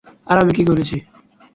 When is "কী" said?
0.53-0.63